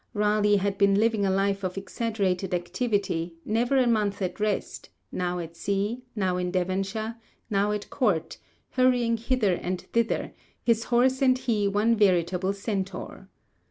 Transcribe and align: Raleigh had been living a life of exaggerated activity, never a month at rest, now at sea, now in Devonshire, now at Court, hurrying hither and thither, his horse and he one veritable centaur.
Raleigh 0.15 0.55
had 0.55 0.79
been 0.79 0.95
living 0.95 1.27
a 1.27 1.29
life 1.29 1.63
of 1.63 1.77
exaggerated 1.77 2.55
activity, 2.55 3.35
never 3.45 3.77
a 3.77 3.85
month 3.85 4.19
at 4.23 4.39
rest, 4.39 4.89
now 5.11 5.37
at 5.37 5.55
sea, 5.55 6.01
now 6.15 6.37
in 6.37 6.49
Devonshire, 6.49 7.17
now 7.51 7.71
at 7.71 7.91
Court, 7.91 8.39
hurrying 8.71 9.15
hither 9.15 9.53
and 9.53 9.79
thither, 9.93 10.33
his 10.63 10.85
horse 10.85 11.21
and 11.21 11.37
he 11.37 11.67
one 11.67 11.95
veritable 11.95 12.51
centaur. 12.51 13.29